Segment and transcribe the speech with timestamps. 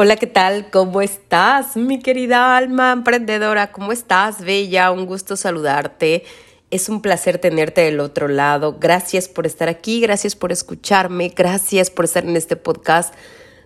[0.00, 0.70] Hola, ¿qué tal?
[0.70, 3.72] ¿Cómo estás, mi querida alma emprendedora?
[3.72, 4.92] ¿Cómo estás, Bella?
[4.92, 6.22] Un gusto saludarte.
[6.70, 8.76] Es un placer tenerte del otro lado.
[8.78, 13.12] Gracias por estar aquí, gracias por escucharme, gracias por estar en este podcast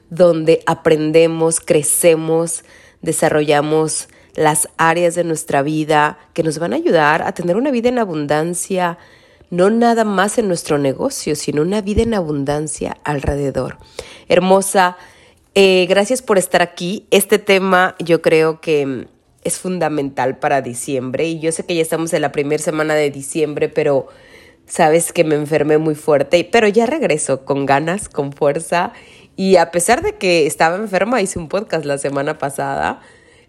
[0.09, 2.64] donde aprendemos, crecemos,
[3.03, 7.91] desarrollamos las áreas de nuestra vida que nos van a ayudar a tener una vida
[7.91, 8.96] en abundancia,
[9.51, 13.77] no nada más en nuestro negocio, sino una vida en abundancia alrededor.
[14.29, 14.96] Hermosa,
[15.55, 17.07] eh, gracias por estar aquí.
[17.11, 19.05] Este tema yo creo que mm,
[19.45, 23.11] es fundamental para diciembre y yo sé que ya estamos en la primera semana de
[23.11, 24.09] diciembre, pero
[24.66, 28.92] sabes que me enfermé muy fuerte, pero ya regreso con ganas, con fuerza
[29.37, 33.00] y a pesar de que estaba enferma hice un podcast la semana pasada,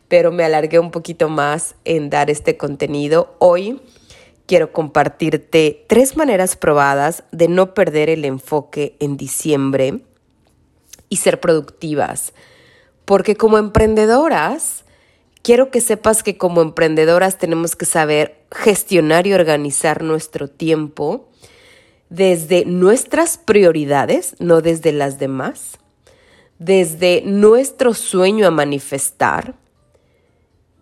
[0.07, 3.35] pero me alargué un poquito más en dar este contenido.
[3.39, 3.81] Hoy
[4.45, 10.01] quiero compartirte tres maneras probadas de no perder el enfoque en diciembre
[11.13, 12.33] y ser productivas.
[13.05, 14.83] Porque como emprendedoras,
[15.43, 21.29] quiero que sepas que como emprendedoras tenemos que saber gestionar y organizar nuestro tiempo
[22.09, 25.77] desde nuestras prioridades, no desde las demás,
[26.57, 29.53] desde nuestro sueño a manifestar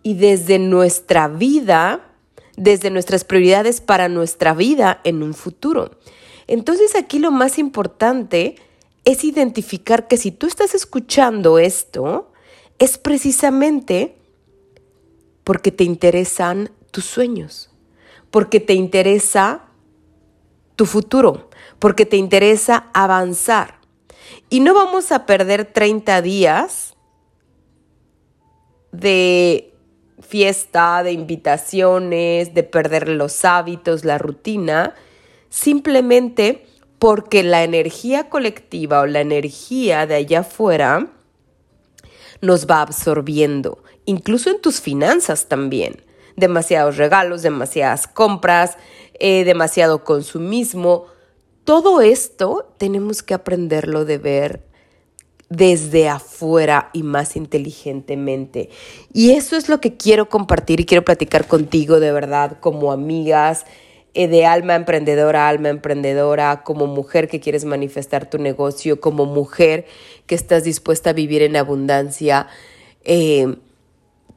[0.02, 2.08] y desde nuestra vida,
[2.56, 5.90] desde nuestras prioridades para nuestra vida en un futuro.
[6.46, 8.56] Entonces aquí lo más importante
[9.04, 12.32] es identificar que si tú estás escuchando esto,
[12.78, 14.16] es precisamente
[15.44, 17.70] porque te interesan tus sueños,
[18.30, 19.64] porque te interesa
[20.76, 23.80] tu futuro, porque te interesa avanzar.
[24.48, 26.94] Y no vamos a perder 30 días
[28.92, 29.74] de
[30.20, 34.94] fiesta, de invitaciones, de perder los hábitos, la rutina,
[35.48, 36.66] simplemente
[37.02, 41.08] porque la energía colectiva o la energía de allá afuera
[42.40, 46.04] nos va absorbiendo, incluso en tus finanzas también.
[46.36, 48.78] Demasiados regalos, demasiadas compras,
[49.18, 51.06] eh, demasiado consumismo.
[51.64, 54.62] Todo esto tenemos que aprenderlo de ver
[55.48, 58.70] desde afuera y más inteligentemente.
[59.12, 63.66] Y eso es lo que quiero compartir y quiero platicar contigo de verdad como amigas,
[64.14, 69.86] de alma emprendedora, alma emprendedora, como mujer que quieres manifestar tu negocio, como mujer
[70.26, 72.46] que estás dispuesta a vivir en abundancia,
[73.04, 73.56] eh,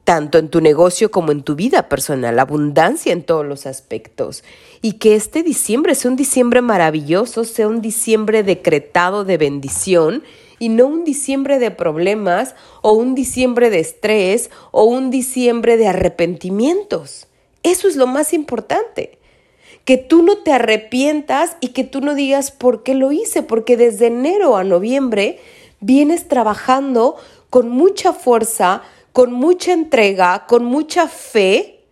[0.04, 4.44] tanto en tu negocio como en tu vida personal, abundancia en todos los aspectos.
[4.80, 10.22] Y que este diciembre sea un diciembre maravilloso, sea un diciembre decretado de bendición
[10.58, 15.88] y no un diciembre de problemas o un diciembre de estrés o un diciembre de
[15.88, 17.26] arrepentimientos.
[17.62, 19.15] Eso es lo más importante
[19.86, 23.76] que tú no te arrepientas y que tú no digas por qué lo hice, porque
[23.76, 25.38] desde enero a noviembre
[25.78, 27.14] vienes trabajando
[27.50, 28.82] con mucha fuerza,
[29.12, 31.84] con mucha entrega, con mucha fe,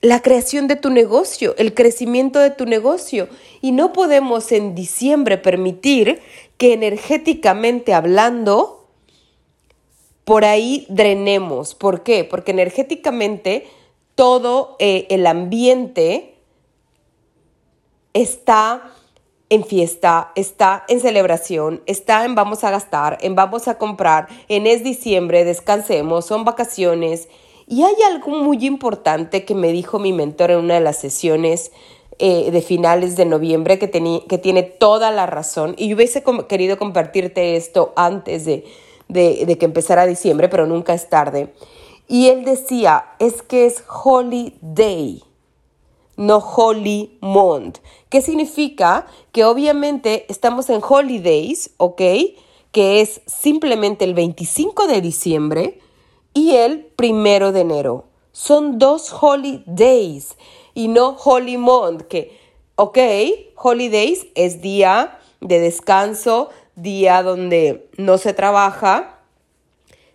[0.00, 3.28] la creación de tu negocio, el crecimiento de tu negocio.
[3.60, 6.20] Y no podemos en diciembre permitir
[6.56, 8.88] que energéticamente hablando,
[10.24, 11.74] por ahí drenemos.
[11.74, 12.22] ¿Por qué?
[12.22, 13.66] Porque energéticamente
[14.14, 16.36] todo eh, el ambiente
[18.14, 18.92] está
[19.50, 24.66] en fiesta, está en celebración, está en vamos a gastar, en vamos a comprar, en
[24.66, 27.28] es diciembre, descansemos, son vacaciones.
[27.66, 31.72] Y hay algo muy importante que me dijo mi mentor en una de las sesiones
[32.18, 35.74] eh, de finales de noviembre que, que tiene toda la razón.
[35.76, 38.64] Y yo hubiese querido compartirte esto antes de,
[39.08, 41.52] de que empezara diciembre, pero nunca es tarde.
[42.06, 45.22] Y él decía, es que es holiday
[46.16, 47.78] no Holy Month.
[48.08, 49.06] ¿Qué significa?
[49.32, 52.02] Que obviamente estamos en holidays, ¿ok?
[52.72, 55.78] Que es simplemente el 25 de diciembre
[56.34, 58.04] y el primero de enero.
[58.32, 60.36] Son dos holidays
[60.74, 62.38] y no Holy Month, que,
[62.76, 62.98] ok,
[63.56, 69.18] holidays es día de descanso, día donde no se trabaja.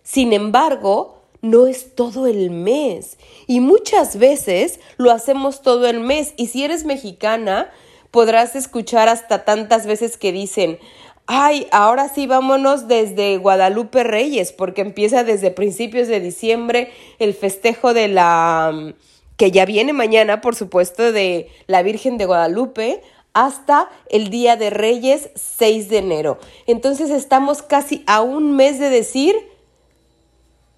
[0.02, 1.15] Sin embargo,
[1.50, 3.18] no es todo el mes.
[3.46, 6.34] Y muchas veces lo hacemos todo el mes.
[6.36, 7.70] Y si eres mexicana,
[8.10, 10.78] podrás escuchar hasta tantas veces que dicen,
[11.26, 17.94] ay, ahora sí vámonos desde Guadalupe Reyes, porque empieza desde principios de diciembre el festejo
[17.94, 18.94] de la
[19.36, 23.02] que ya viene mañana, por supuesto, de la Virgen de Guadalupe,
[23.34, 26.38] hasta el Día de Reyes 6 de enero.
[26.66, 29.36] Entonces estamos casi a un mes de decir,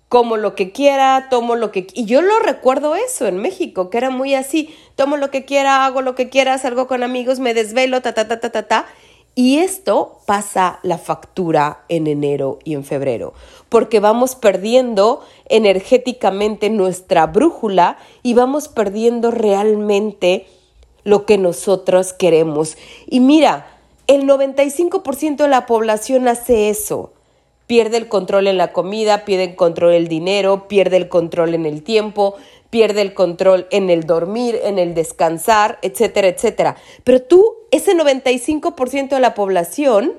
[0.08, 1.86] como lo que quiera, tomo lo que...
[1.92, 5.84] Y yo lo recuerdo eso en México, que era muy así, tomo lo que quiera,
[5.84, 8.86] hago lo que quiera, salgo con amigos, me desvelo, ta, ta, ta, ta, ta, ta.
[9.34, 13.34] Y esto pasa la factura en enero y en febrero,
[13.68, 20.46] porque vamos perdiendo energéticamente nuestra brújula y vamos perdiendo realmente
[21.04, 22.76] lo que nosotros queremos.
[23.06, 23.78] Y mira,
[24.08, 27.12] el 95% de la población hace eso.
[27.68, 31.54] Pierde el control en la comida, pierde el control en el dinero, pierde el control
[31.54, 32.34] en el tiempo,
[32.70, 36.76] pierde el control en el dormir, en el descansar, etcétera, etcétera.
[37.04, 40.14] Pero tú, ese 95% de la población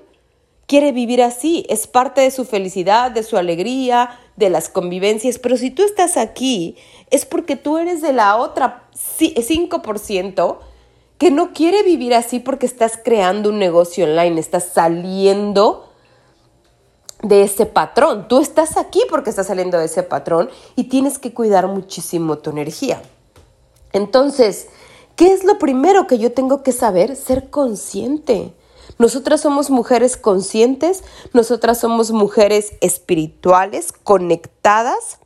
[0.68, 5.58] quiere vivir así, es parte de su felicidad, de su alegría, de las convivencias, pero
[5.58, 6.78] si tú estás aquí,
[7.10, 10.58] es porque tú eres de la otra 5%
[11.18, 15.89] que no quiere vivir así porque estás creando un negocio online, estás saliendo
[17.22, 18.28] de ese patrón.
[18.28, 22.50] Tú estás aquí porque estás saliendo de ese patrón y tienes que cuidar muchísimo tu
[22.50, 23.02] energía.
[23.92, 24.68] Entonces,
[25.16, 27.16] ¿qué es lo primero que yo tengo que saber?
[27.16, 28.54] Ser consciente.
[28.98, 35.20] Nosotras somos mujeres conscientes, nosotras somos mujeres espirituales, conectadas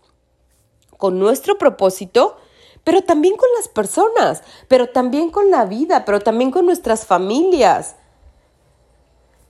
[0.97, 2.37] con nuestro propósito,
[2.83, 7.95] pero también con las personas, pero también con la vida, pero también con nuestras familias.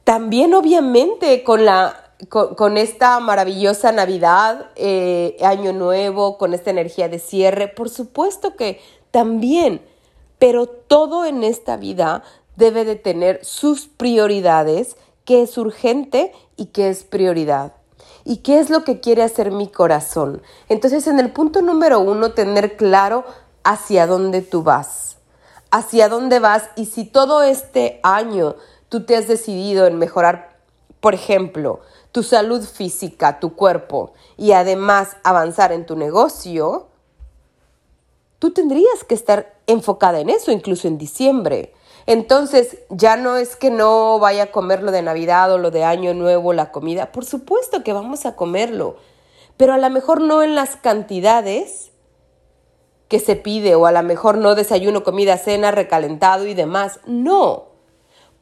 [0.04, 7.20] También obviamente con la con, esta maravillosa Navidad, eh, Año Nuevo, con esta energía de
[7.20, 8.80] cierre, por supuesto que
[9.12, 9.82] también,
[10.40, 12.24] pero todo en esta vida
[12.56, 17.74] debe de tener sus prioridades, qué es urgente y qué es prioridad.
[18.26, 20.42] ¿Y qué es lo que quiere hacer mi corazón?
[20.70, 23.26] Entonces, en el punto número uno, tener claro
[23.64, 25.18] hacia dónde tú vas,
[25.72, 28.56] hacia dónde vas y si todo este año
[28.90, 30.58] tú te has decidido en mejorar,
[31.00, 31.82] por ejemplo,
[32.14, 36.88] tu salud física, tu cuerpo y además avanzar en tu negocio,
[38.38, 41.74] tú tendrías que estar enfocada en eso, incluso en diciembre.
[42.06, 45.86] Entonces, ya no es que no vaya a comer lo de Navidad o lo de
[45.86, 47.12] Año Nuevo, la comida.
[47.12, 48.98] Por supuesto que vamos a comerlo,
[49.58, 51.94] pero a lo mejor no en las cantidades
[53.08, 57.00] que se pide o a lo mejor no desayuno, comida, cena, recalentado y demás.
[57.08, 57.73] No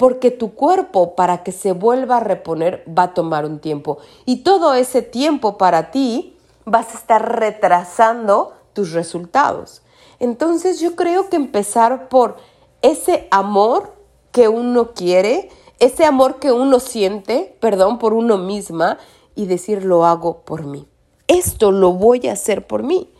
[0.01, 4.37] porque tu cuerpo para que se vuelva a reponer va a tomar un tiempo y
[4.37, 9.83] todo ese tiempo para ti vas a estar retrasando tus resultados.
[10.17, 12.37] Entonces yo creo que empezar por
[12.81, 13.93] ese amor
[14.31, 18.97] que uno quiere, ese amor que uno siente, perdón, por uno misma
[19.35, 20.87] y decir lo hago por mí.
[21.27, 23.13] Esto lo voy a hacer por mí.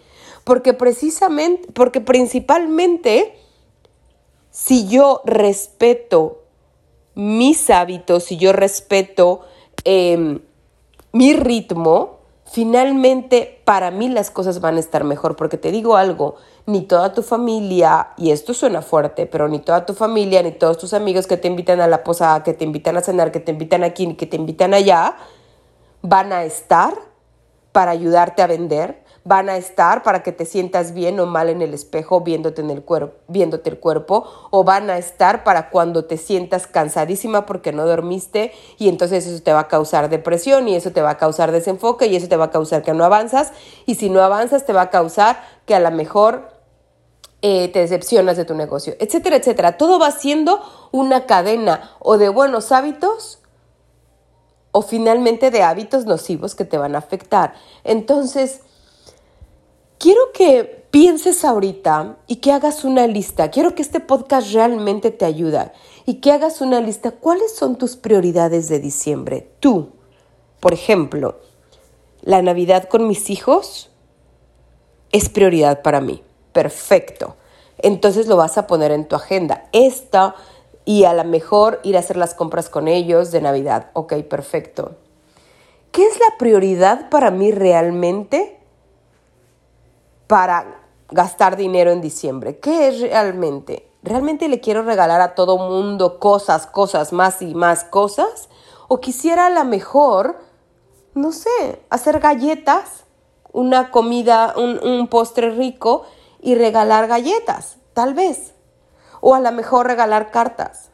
[0.44, 3.38] Porque precisamente, porque principalmente
[4.50, 6.40] si yo respeto
[7.15, 9.41] mis hábitos y yo respeto
[9.83, 10.39] em,
[11.11, 15.35] mi ritmo, finalmente para mí las cosas van a estar mejor.
[15.35, 16.35] Porque te digo algo,
[16.65, 20.77] ni toda tu familia, y esto suena fuerte, pero ni toda tu familia, ni todos
[20.77, 23.51] tus amigos que te invitan a la posada, que te invitan a cenar, que te
[23.51, 25.17] invitan aquí, que te invitan allá,
[26.01, 26.93] van a estar
[27.71, 31.62] para ayudarte a vender, van a estar para que te sientas bien o mal en
[31.62, 36.06] el espejo viéndote, en el cuerpo, viéndote el cuerpo, o van a estar para cuando
[36.06, 40.75] te sientas cansadísima porque no dormiste y entonces eso te va a causar depresión y
[40.75, 43.51] eso te va a causar desenfoque y eso te va a causar que no avanzas
[43.85, 46.50] y si no avanzas te va a causar que a lo mejor
[47.44, 49.77] eh, te decepcionas de tu negocio, etcétera, etcétera.
[49.77, 53.39] Todo va siendo una cadena o de buenos hábitos
[54.71, 57.53] o finalmente de hábitos nocivos que te van a afectar.
[57.83, 58.61] Entonces,
[60.01, 63.51] quiero que pienses ahorita y que hagas una lista.
[63.51, 65.71] Quiero que este podcast realmente te ayude
[66.07, 67.11] y que hagas una lista.
[67.11, 69.47] ¿Cuáles son tus prioridades de diciembre?
[69.59, 69.91] Tú,
[70.59, 71.39] por ejemplo,
[72.23, 73.91] la Navidad con mis hijos
[75.11, 76.23] es prioridad para mí.
[76.51, 77.35] Perfecto.
[77.77, 79.69] Entonces lo vas a poner en tu agenda.
[79.71, 80.33] Esta
[80.83, 83.91] y a lo mejor ir a hacer las compras con ellos de Navidad.
[83.93, 84.95] Ok, perfecto.
[85.91, 88.60] ¿Qué es la prioridad para mí realmente?
[90.31, 92.57] Para gastar dinero en diciembre.
[92.57, 93.92] ¿Qué es realmente?
[94.02, 98.47] ¿Realmente le quiero regalar a todo mundo cosas, cosas, más y más cosas?
[98.88, 100.40] ¿O quisiera a lo mejor,
[101.16, 103.04] no sé, hacer galletas,
[103.52, 106.04] una comida, un, un postre rico
[106.40, 107.76] y regalar galletas?
[107.92, 108.54] Tal vez.
[109.19, 110.92] O a lo mejor regalar cartas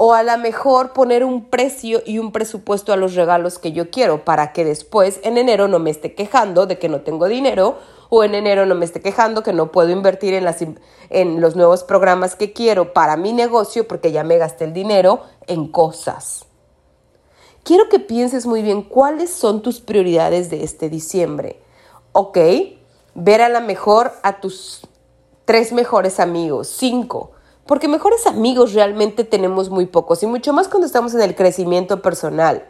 [0.00, 3.90] o a lo mejor poner un precio y un presupuesto a los regalos que yo
[3.90, 7.78] quiero para que después en enero no me esté quejando de que no tengo dinero
[8.08, 10.58] o en enero no me esté quejando que no puedo invertir en, las,
[11.10, 15.22] en los nuevos programas que quiero para mi negocio porque ya me gasté el dinero
[15.46, 16.46] en cosas.
[17.62, 21.60] Quiero que pienses muy bien cuáles son tus prioridades de este diciembre.
[22.12, 22.38] Ok,
[23.14, 24.80] ver a la mejor a tus
[25.44, 27.32] tres mejores amigos, cinco,
[27.66, 32.00] porque mejores amigos realmente tenemos muy pocos y mucho más cuando estamos en el crecimiento
[32.00, 32.66] personal.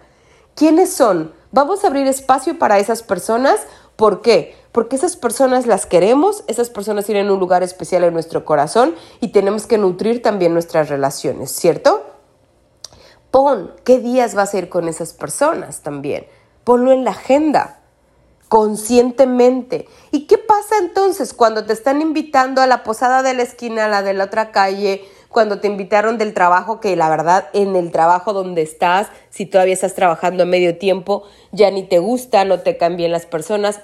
[0.56, 1.32] ¿Quiénes son?
[1.52, 3.60] Vamos a abrir espacio para esas personas.
[3.94, 4.56] ¿Por qué?
[4.78, 9.32] Porque esas personas las queremos, esas personas tienen un lugar especial en nuestro corazón y
[9.32, 12.06] tenemos que nutrir también nuestras relaciones, ¿cierto?
[13.32, 16.28] Pon qué días vas a ir con esas personas también.
[16.62, 17.80] Ponlo en la agenda
[18.46, 19.88] conscientemente.
[20.12, 23.88] ¿Y qué pasa entonces cuando te están invitando a la posada de la esquina, a
[23.88, 27.90] la de la otra calle, cuando te invitaron del trabajo, que la verdad en el
[27.90, 32.60] trabajo donde estás, si todavía estás trabajando a medio tiempo, ya ni te gusta, no
[32.60, 33.80] te cambien las personas?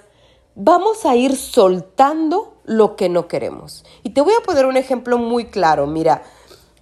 [0.56, 3.84] Vamos a ir soltando lo que no queremos.
[4.02, 5.86] Y te voy a poner un ejemplo muy claro.
[5.86, 6.22] Mira,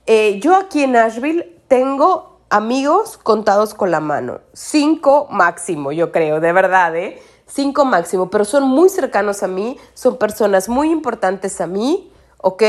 [0.06, 6.38] eh, yo aquí en Nashville tengo amigos contados con la mano, cinco máximo, yo creo,
[6.38, 7.18] de verdad, ¿eh?
[7.46, 12.62] cinco máximo, pero son muy cercanos a mí, son personas muy importantes a mí, ¿ok?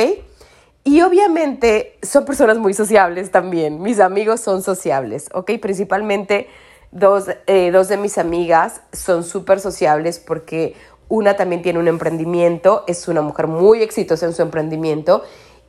[0.86, 5.52] Y obviamente son personas muy sociables también, mis amigos son sociables, ¿ok?
[5.62, 6.48] Principalmente
[6.92, 10.76] dos, eh, dos de mis amigas son súper sociables porque
[11.14, 15.22] una también tiene un emprendimiento, es una mujer muy exitosa en su emprendimiento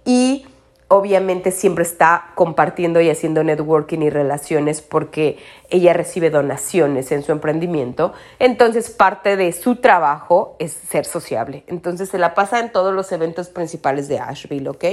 [0.02, 0.46] y
[0.88, 5.36] obviamente siempre está compartiendo y haciendo networking y relaciones porque
[5.68, 8.14] ella recibe donaciones en su emprendimiento.
[8.38, 11.64] Entonces parte de su trabajo es ser sociable.
[11.66, 14.84] Entonces se la pasa en todos los eventos principales de Asheville, ¿ok?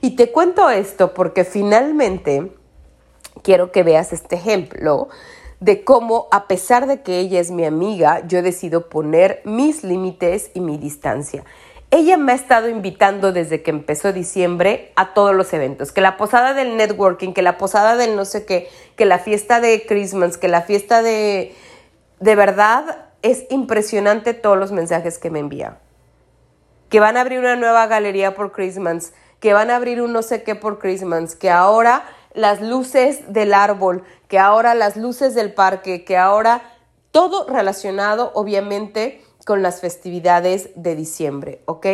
[0.00, 2.52] Y te cuento esto porque finalmente
[3.42, 5.10] quiero que veas este ejemplo
[5.64, 10.50] de cómo a pesar de que ella es mi amiga, yo decido poner mis límites
[10.52, 11.42] y mi distancia.
[11.90, 16.18] Ella me ha estado invitando desde que empezó diciembre a todos los eventos, que la
[16.18, 20.36] posada del networking, que la posada del no sé qué, que la fiesta de Christmas,
[20.36, 21.54] que la fiesta de...
[22.20, 25.78] De verdad, es impresionante todos los mensajes que me envía.
[26.90, 30.20] Que van a abrir una nueva galería por Christmas, que van a abrir un no
[30.20, 32.04] sé qué por Christmas, que ahora
[32.34, 36.62] las luces del árbol, que ahora las luces del parque, que ahora
[37.10, 41.86] todo relacionado obviamente con las festividades de diciembre, ¿ok?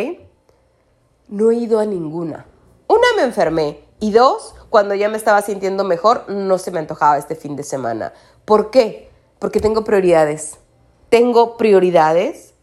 [1.27, 2.45] No he ido a ninguna.
[2.87, 3.85] Una, me enfermé.
[3.99, 7.63] Y dos, cuando ya me estaba sintiendo mejor, no se me antojaba este fin de
[7.63, 8.13] semana.
[8.45, 9.11] ¿Por qué?
[9.37, 10.57] Porque tengo prioridades.
[11.09, 12.53] Tengo prioridades.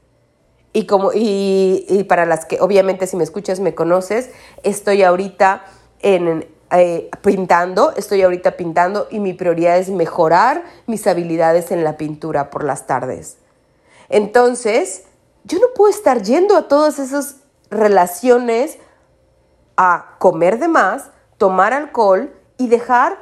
[0.73, 4.31] Y, como, y, para las que, obviamente, si me escuchas, me conoces,
[4.65, 5.65] estoy ahorita
[6.01, 11.97] en, eh, pintando, estoy ahorita pintando y mi prioridad es mejorar mis habilidades en la
[11.97, 13.39] pintura por las tardes.
[14.09, 15.05] Entonces,
[15.45, 17.37] yo no puedo estar yendo a todas esas
[17.71, 18.79] relaciones
[19.77, 23.19] a comer de más, tomar alcohol y dejar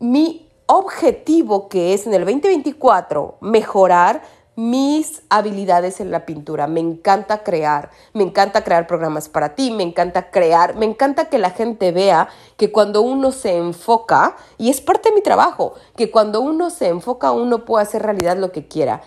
[0.00, 4.22] mi objetivo que es en el 2024 mejorar
[4.68, 6.66] mis habilidades en la pintura.
[6.66, 11.38] Me encanta crear, me encanta crear programas para ti, me encanta crear, me encanta que
[11.38, 16.10] la gente vea que cuando uno se enfoca, y es parte de mi trabajo, que
[16.10, 19.00] cuando uno se enfoca uno puede hacer realidad lo que quiera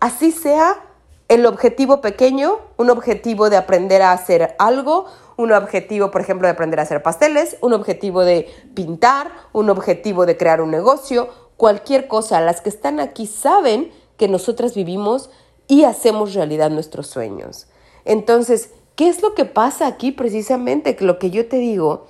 [0.00, 0.80] así sea
[1.28, 6.52] el objetivo pequeño, un objetivo de aprender a hacer algo, un objetivo, por ejemplo, de
[6.52, 12.08] aprender a hacer pasteles, un objetivo de pintar, un objetivo de crear un negocio, cualquier
[12.08, 12.40] cosa.
[12.40, 15.30] Las que están aquí saben que nosotras vivimos
[15.66, 17.68] y hacemos realidad nuestros sueños.
[18.04, 20.96] Entonces, ¿qué es lo que pasa aquí precisamente?
[20.96, 22.06] Que lo que yo te digo,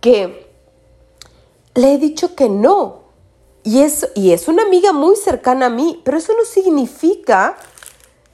[0.00, 0.46] que
[1.74, 3.02] le he dicho que no
[3.64, 7.56] y es, y es una amiga muy cercana a mí, pero eso no significa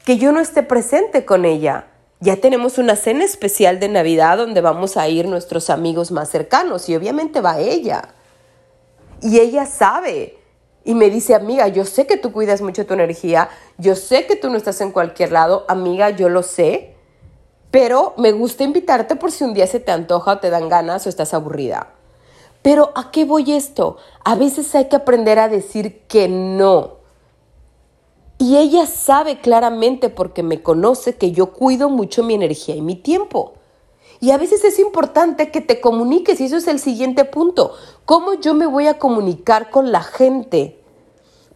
[0.04, 1.88] que yo no esté presente con ella.
[2.20, 6.88] Ya tenemos una cena especial de Navidad donde vamos a ir nuestros amigos más cercanos
[6.88, 8.14] y obviamente va ella.
[9.20, 10.37] Y ella sabe
[10.88, 14.36] y me dice, amiga, yo sé que tú cuidas mucho tu energía, yo sé que
[14.36, 16.94] tú no estás en cualquier lado, amiga, yo lo sé,
[17.70, 21.04] pero me gusta invitarte por si un día se te antoja o te dan ganas
[21.04, 21.88] o estás aburrida.
[22.62, 23.98] Pero ¿a qué voy esto?
[24.24, 26.96] A veces hay que aprender a decir que no.
[28.38, 32.96] Y ella sabe claramente porque me conoce que yo cuido mucho mi energía y mi
[32.96, 33.58] tiempo.
[34.20, 37.74] Y a veces es importante que te comuniques y eso es el siguiente punto.
[38.04, 40.77] ¿Cómo yo me voy a comunicar con la gente?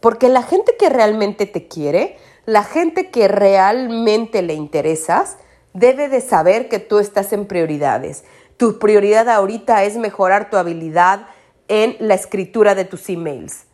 [0.03, 5.39] Porque la gente que realmente te quiere, la gente que realmente le interesas,
[5.75, 8.25] debe de saber que tú estás en prioridades.
[8.57, 11.29] Tu prioridad ahorita es mejorar tu habilidad
[11.69, 13.67] en la escritura de tus emails.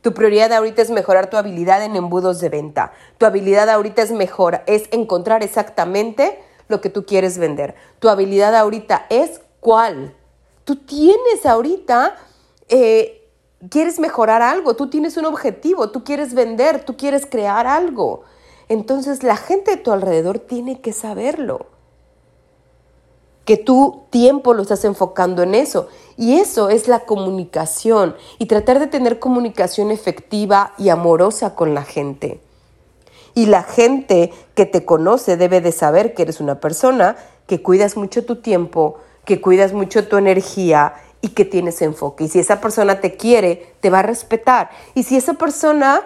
[0.00, 2.92] Tu prioridad ahorita es mejorar tu habilidad en embudos de venta.
[3.18, 6.38] Tu habilidad ahorita es mejor, es encontrar exactamente
[6.68, 7.74] lo que tú quieres vender.
[7.98, 10.14] Tu habilidad ahorita es cuál.
[10.64, 12.16] Tú tienes ahorita,
[12.68, 13.23] eh,
[13.70, 18.22] quieres mejorar algo, tú tienes un objetivo, tú quieres vender, tú quieres crear algo.
[18.68, 21.66] Entonces la gente de tu alrededor tiene que saberlo.
[23.44, 25.88] que tu tiempo lo estás enfocando en eso.
[26.16, 31.82] Y eso es la comunicación y tratar de tener comunicación efectiva y amorosa con la
[31.82, 32.40] gente.
[33.34, 37.16] Y la gente que te conoce debe de saber que eres una persona
[37.46, 40.94] que cuidas mucho tu tiempo, que cuidas mucho tu energía
[41.24, 42.24] y que tienes enfoque.
[42.24, 44.68] Y si esa persona te quiere, te va a respetar.
[44.94, 46.02] Y si esa persona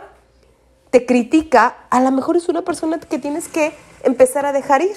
[0.90, 3.72] te critica, a lo mejor es una persona que tienes que
[4.04, 4.96] empezar a dejar ir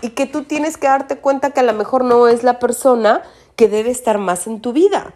[0.00, 3.20] y que tú tienes que darte cuenta que a lo mejor no es la persona
[3.56, 5.12] que debe estar más en tu vida.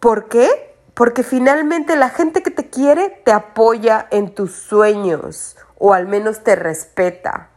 [0.00, 0.74] ¿Por qué?
[0.94, 6.42] Porque finalmente la gente que te quiere te apoya en tus sueños o al menos
[6.42, 7.50] te respeta.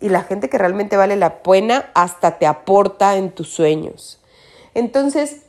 [0.00, 4.19] Y la gente que realmente vale la pena hasta te aporta en tus sueños.
[4.74, 5.42] Entonces,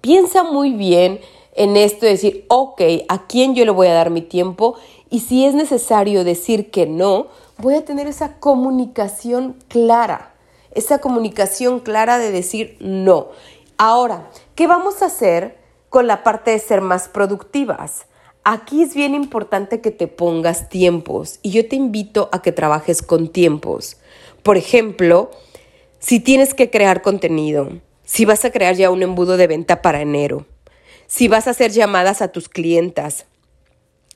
[0.00, 1.20] piensa muy bien
[1.54, 4.76] en esto de decir, ok, ¿a quién yo le voy a dar mi tiempo?
[5.10, 10.34] Y si es necesario decir que no, voy a tener esa comunicación clara,
[10.72, 13.28] esa comunicación clara de decir no.
[13.78, 18.06] Ahora, ¿qué vamos a hacer con la parte de ser más productivas?
[18.42, 23.00] Aquí es bien importante que te pongas tiempos y yo te invito a que trabajes
[23.00, 23.96] con tiempos.
[24.42, 25.30] Por ejemplo,
[25.98, 27.68] si tienes que crear contenido,
[28.04, 30.46] si vas a crear ya un embudo de venta para enero,
[31.06, 33.26] si vas a hacer llamadas a tus clientas,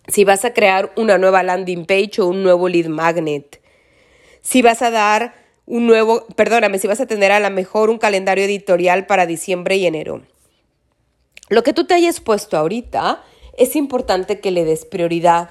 [0.08, 3.60] si vas a crear una nueva landing page o un nuevo lead magnet,
[4.40, 5.34] si vas a dar
[5.66, 9.76] un nuevo, perdóname, si vas a tener a lo mejor un calendario editorial para diciembre
[9.76, 10.22] y enero.
[11.50, 13.22] Lo que tú te hayas puesto ahorita
[13.56, 15.50] es importante que le des prioridad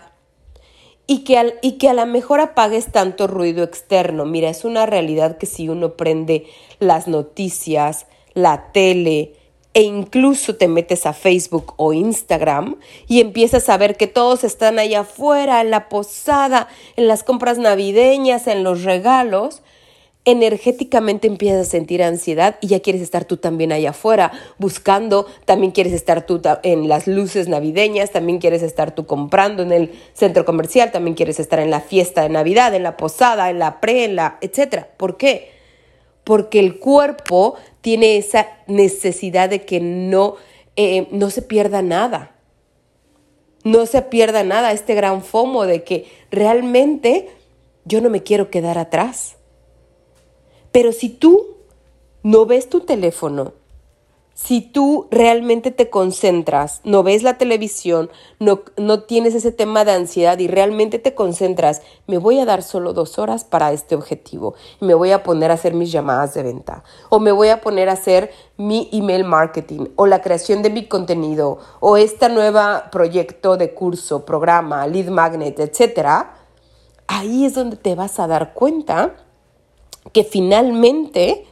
[1.05, 4.25] y que, y que a lo mejor apagues tanto ruido externo.
[4.25, 6.45] Mira, es una realidad que si uno prende
[6.79, 9.33] las noticias, la tele,
[9.73, 12.77] e incluso te metes a Facebook o Instagram
[13.07, 17.57] y empiezas a ver que todos están allá afuera, en la posada, en las compras
[17.57, 19.61] navideñas, en los regalos,
[20.25, 25.71] energéticamente empiezas a sentir ansiedad y ya quieres estar tú también allá afuera buscando, también
[25.71, 30.43] quieres estar tú en las luces navideñas, también quieres estar tú comprando en el centro
[30.43, 34.05] comercial, también quieres estar en la fiesta de Navidad, en la posada, en la pre,
[34.05, 34.89] en la, etcétera.
[34.97, 35.57] ¿Por qué?
[36.27, 37.55] porque el cuerpo
[37.87, 40.35] tiene esa necesidad de que no,
[40.75, 42.35] eh, no se pierda nada.
[43.63, 47.29] No se pierda nada, este gran FOMO de que realmente
[47.85, 49.37] yo no me quiero quedar atrás.
[50.73, 51.55] Pero si tú
[52.23, 53.53] no ves tu teléfono,
[54.37, 59.93] si tú realmente te concentras, no ves la televisión, no, no, tienes ese tema de
[59.93, 64.53] ansiedad y realmente te concentras, me voy a dar solo dos horas para este objetivo.
[64.79, 66.83] Me voy a poner a hacer mis llamadas de venta.
[67.09, 70.85] O me voy a poner a hacer mi email marketing o la creación de mi
[70.85, 72.59] contenido o este nuevo
[72.91, 76.35] proyecto de curso, programa, lead magnet, etcétera,
[77.07, 79.15] ahí es donde te vas a dar cuenta
[80.13, 81.47] que finalmente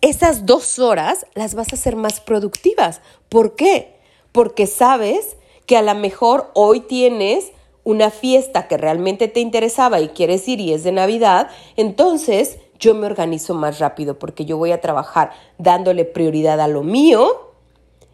[0.00, 3.00] esas dos horas las vas a hacer más productivas.
[3.28, 3.96] ¿Por qué?
[4.32, 5.36] Porque sabes
[5.66, 7.52] que a lo mejor hoy tienes
[7.84, 12.94] una fiesta que realmente te interesaba y quieres ir y es de Navidad, entonces yo
[12.94, 17.52] me organizo más rápido porque yo voy a trabajar dándole prioridad a lo mío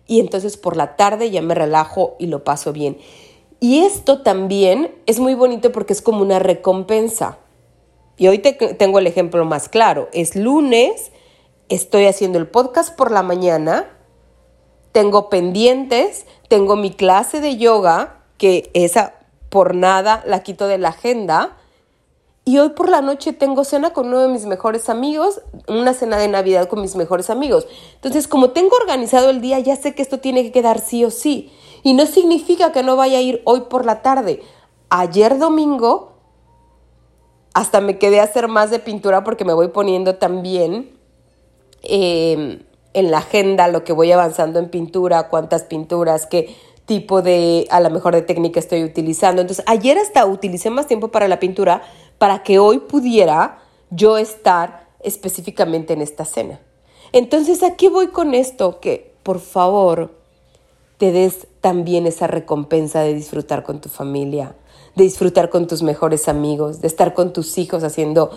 [0.07, 2.99] y entonces por la tarde ya me relajo y lo paso bien.
[3.59, 7.39] Y esto también es muy bonito porque es como una recompensa.
[8.19, 10.09] Y hoy te tengo el ejemplo más claro.
[10.13, 11.13] Es lunes
[11.69, 13.91] estoy haciendo el podcast por la mañana,
[14.93, 19.15] tengo pendientes, tengo mi clase de yoga, que esa
[19.49, 21.57] por nada la quito de la agenda,
[22.45, 26.17] y hoy por la noche tengo cena con uno de mis mejores amigos, una cena
[26.17, 27.67] de Navidad con mis mejores amigos.
[27.97, 31.11] Entonces, como tengo organizado el día, ya sé que esto tiene que quedar sí o
[31.11, 31.53] sí.
[31.83, 34.45] Y no significa que no vaya a ir hoy por la tarde.
[34.91, 36.13] Ayer domingo,
[37.53, 40.96] hasta me quedé a hacer más de pintura porque me voy poniendo también
[41.83, 42.61] Em,
[42.95, 47.81] en la agenda lo que voy avanzando en pintura, cuántas pinturas, qué tipo de, a
[47.81, 49.43] lo mejor de técnica estoy utilizando.
[49.43, 51.83] Entonces, ayer hasta utilicé más tiempo para la pintura
[52.17, 53.59] para que hoy pudiera
[53.91, 56.59] yo estar específicamente en esta cena.
[57.13, 58.81] Entonces, ¿a qué voy con esto?
[58.81, 60.15] Que, por favor,
[60.97, 64.55] te des también esa recompensa de disfrutar con tu familia,
[64.97, 68.31] de disfrutar con tus mejores amigos, de estar con tus hijos haciendo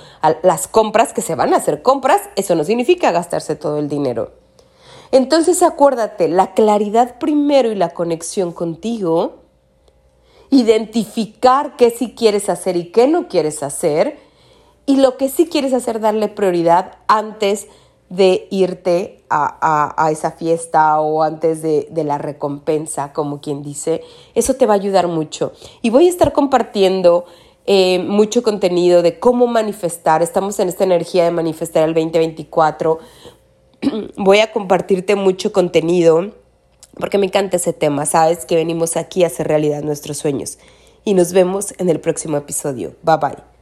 [0.44, 4.34] las compras que se van a hacer compras, eso no significa gastarse todo el dinero.
[5.12, 9.38] Entonces acuérdate, la claridad primero y la conexión contigo,
[10.52, 14.20] identificar qué sí quieres hacer y qué no quieres hacer,
[14.86, 17.70] y lo que sí quieres hacer, darle prioridad antes de
[18.10, 24.02] irte a, esa fiesta o antes de, de, la recompensa, como quien dice,
[24.34, 25.54] eso te va a ayudar mucho.
[25.82, 27.26] Y voy a estar compartiendo
[27.72, 30.24] eh, mucho contenido de cómo manifestar.
[30.24, 32.98] Estamos en esta energía de manifestar el 2024.
[34.18, 36.32] Voy a compartirte mucho contenido
[36.96, 38.08] porque me encanta ese tema.
[38.08, 40.58] Sabes que venimos aquí a hacer realidad nuestros sueños.
[41.06, 42.96] Y nos vemos en el próximo episodio.
[43.04, 43.59] Bye bye.